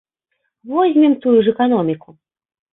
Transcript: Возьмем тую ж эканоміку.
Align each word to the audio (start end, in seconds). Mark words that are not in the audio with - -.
Возьмем 0.71 1.13
тую 1.27 1.37
ж 1.45 1.55
эканоміку. 1.55 2.09